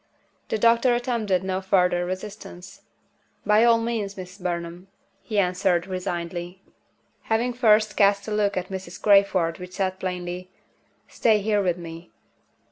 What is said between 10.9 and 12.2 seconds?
"Stay here with me."